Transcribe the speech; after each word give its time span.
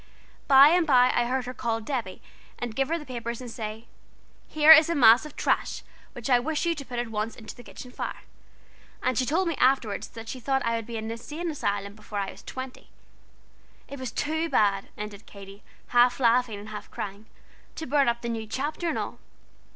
By 0.47 0.69
and 0.69 0.87
by 0.87 1.11
I 1.13 1.25
heard 1.25 1.45
her 1.45 1.53
call 1.53 1.79
Debby, 1.79 2.23
and 2.57 2.75
give 2.75 2.87
her 2.87 2.97
the 2.97 3.05
papers, 3.05 3.39
and 3.39 3.51
say: 3.51 3.85
'Here 4.47 4.71
is 4.71 4.89
a 4.89 4.95
mass 4.95 5.27
of 5.27 5.35
trash 5.35 5.83
which 6.13 6.27
I 6.27 6.39
wish 6.39 6.65
you 6.65 6.73
to 6.73 6.83
put 6.83 6.97
at 6.97 7.09
once 7.09 7.35
into 7.35 7.53
the 7.53 7.61
kitchen 7.61 7.91
fire.' 7.91 8.23
And 9.03 9.15
she 9.15 9.27
told 9.27 9.47
me 9.47 9.53
afterward 9.57 10.01
that 10.15 10.27
she 10.27 10.39
thought 10.39 10.65
I 10.65 10.75
would 10.75 10.87
be 10.87 10.97
in 10.97 11.05
an 11.05 11.11
insane 11.11 11.51
asylum 11.51 11.93
before 11.93 12.17
I 12.17 12.31
was 12.31 12.41
twenty. 12.41 12.89
It 13.87 13.99
was 13.99 14.11
too 14.11 14.49
bad," 14.49 14.89
ended 14.97 15.27
Katy 15.27 15.61
half 15.89 16.19
laughing 16.19 16.57
and 16.57 16.69
half 16.69 16.89
crying, 16.89 17.27
"to 17.75 17.85
burn 17.85 18.07
up 18.09 18.23
the 18.23 18.29
new 18.29 18.47
chapter 18.47 18.89
and 18.89 18.97
all. 18.97 19.19